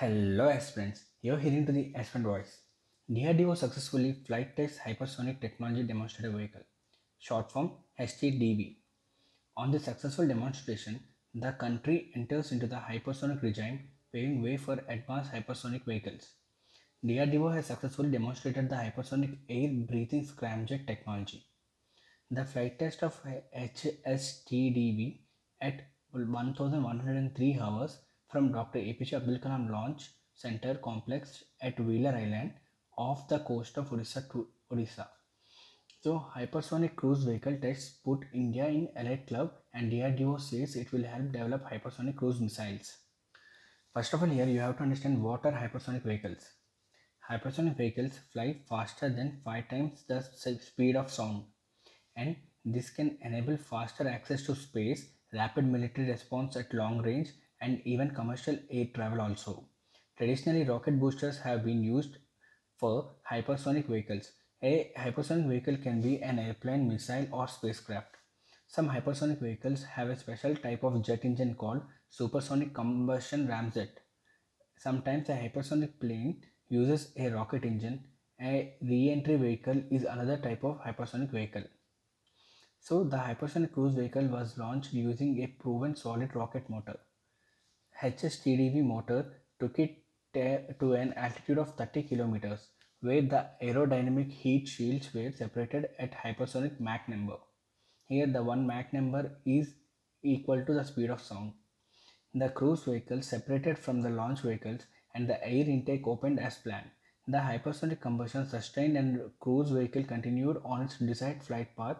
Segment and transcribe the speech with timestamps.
[0.00, 2.58] Hello aspirants, you're hearing to the aspirant voice.
[3.10, 6.60] DRDO successfully flight test hypersonic technology demonstrator vehicle,
[7.18, 8.76] short form HTDV.
[9.56, 11.00] On this successful demonstration,
[11.34, 16.34] the country enters into the hypersonic regime, paving way for advanced hypersonic vehicles.
[17.02, 21.46] DRDO has successfully demonstrated the hypersonic air-breathing scramjet technology.
[22.30, 23.18] The flight test of
[23.58, 25.20] HSTDV
[25.62, 27.96] at 1103 hours
[28.30, 28.78] from Dr.
[28.78, 32.52] APJ Abdul Kalam Launch Center complex at Wheeler Island
[32.98, 35.08] off the coast of Orissa to Orissa.
[36.02, 41.04] So hypersonic cruise vehicle tests put India in elite club and DRDO says it will
[41.04, 42.96] help develop hypersonic cruise missiles.
[43.94, 46.44] First of all here you have to understand what are hypersonic vehicles.
[47.30, 51.44] Hypersonic vehicles fly faster than 5 times the speed of sound
[52.16, 57.80] and this can enable faster access to space, rapid military response at long range and
[57.84, 59.68] even commercial air travel also.
[60.16, 62.18] Traditionally, rocket boosters have been used
[62.76, 64.32] for hypersonic vehicles.
[64.62, 68.16] A hypersonic vehicle can be an airplane, missile, or spacecraft.
[68.68, 73.90] Some hypersonic vehicles have a special type of jet engine called supersonic combustion ramjet.
[74.78, 78.04] Sometimes a hypersonic plane uses a rocket engine.
[78.40, 81.64] A re-entry vehicle is another type of hypersonic vehicle.
[82.80, 86.98] So the hypersonic cruise vehicle was launched using a proven solid rocket motor.
[88.02, 90.02] HSTDV motor took it
[90.80, 92.68] to an altitude of 30 kilometers
[93.00, 97.36] where the aerodynamic heat shields were separated at hypersonic Mach number.
[98.06, 99.74] Here the one Mach number is
[100.22, 101.52] equal to the speed of sound.
[102.34, 104.82] The cruise vehicle separated from the launch vehicles
[105.14, 106.90] and the air intake opened as planned.
[107.26, 111.96] The hypersonic combustion sustained and cruise vehicle continued on its desired flight path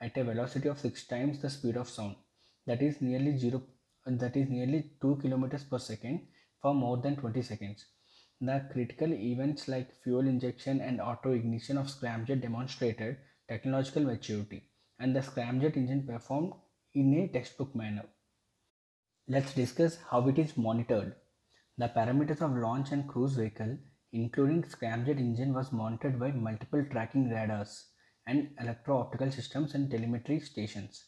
[0.00, 2.16] at a velocity of 6 times the speed of sound
[2.66, 3.62] that is nearly 0
[4.06, 6.26] that is nearly 2 kilometers per second
[6.60, 7.86] for more than 20 seconds.
[8.40, 15.14] The critical events like fuel injection and auto ignition of scramjet demonstrated technological maturity and
[15.14, 16.54] the scramjet engine performed
[16.94, 18.04] in a textbook manner.
[19.28, 21.16] Let's discuss how it is monitored.
[21.78, 23.78] The parameters of launch and cruise vehicle
[24.12, 27.86] including scramjet engine was monitored by multiple tracking radars
[28.26, 31.04] and electro-optical systems and telemetry stations.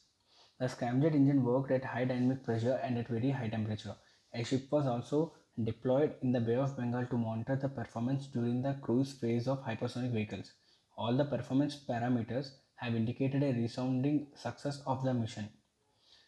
[0.62, 3.96] The scramjet engine worked at high dynamic pressure and at very high temperature.
[4.32, 5.32] A ship was also
[5.64, 9.64] deployed in the Bay of Bengal to monitor the performance during the cruise phase of
[9.64, 10.52] hypersonic vehicles.
[10.96, 15.48] All the performance parameters have indicated a resounding success of the mission.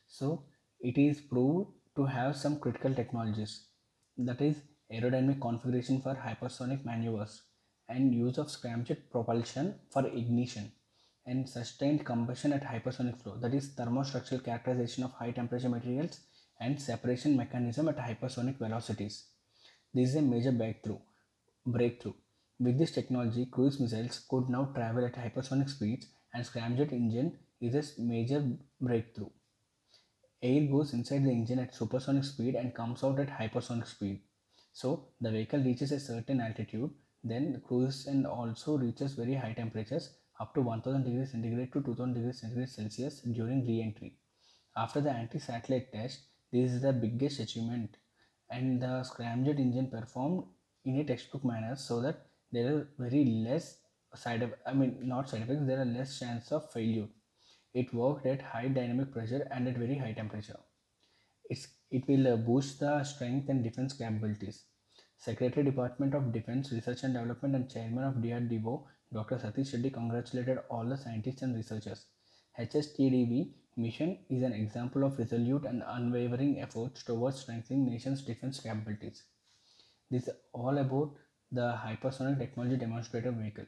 [0.09, 0.47] So,
[0.81, 3.69] it is proved to have some critical technologies
[4.19, 4.63] that is
[4.93, 7.43] aerodynamic configuration for hypersonic maneuvers
[7.89, 10.73] and use of scramjet propulsion for ignition
[11.27, 16.21] and sustained combustion at hypersonic flow that is thermostructural characterization of high temperature materials
[16.61, 19.25] and separation mechanism at hypersonic velocities.
[19.93, 20.99] This is a major breakthrough.
[21.67, 22.15] breakthrough.
[22.61, 27.75] With this technology, cruise missiles could now travel at hypersonic speeds and scramjet engine is
[27.75, 28.45] a major
[28.81, 29.31] breakthrough.
[30.43, 34.21] Air goes inside the engine at supersonic speed and comes out at hypersonic speed.
[34.73, 36.91] So the vehicle reaches a certain altitude,
[37.25, 42.15] then cruises and also reaches very high temperatures up to 1000 degrees centigrade to 2000
[42.15, 44.17] degrees centigrade Celsius during re-entry.
[44.77, 46.21] After the anti-satellite test,
[46.53, 47.97] this is the biggest achievement
[48.51, 50.45] and the scramjet engine performed
[50.85, 53.79] in a textbook manner so that there are very less
[54.15, 57.09] side of I mean not side effects, there are less chance of failure.
[57.75, 60.61] It worked at high dynamic pressure and at very high temperature.
[61.49, 64.65] It's, it will uh, boost the strength and defense capabilities.
[65.25, 69.37] Secretary Department of Defense Research and Development and Chairman of DRDO Dr.
[69.37, 72.05] Satish Shetty congratulated all the scientists and researchers.
[72.59, 79.23] HSTDV mission is an example of resolute and unwavering efforts towards strengthening nation's defense capabilities.
[80.11, 81.13] This is all about
[81.51, 83.65] the hypersonic technology demonstrator vehicle.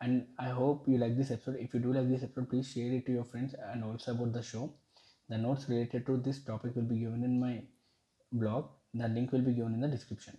[0.00, 1.58] And I hope you like this episode.
[1.60, 4.32] If you do like this episode, please share it to your friends and also about
[4.32, 4.74] the show.
[5.28, 7.62] The notes related to this topic will be given in my
[8.32, 8.70] blog.
[8.92, 10.36] The link will be given in the description.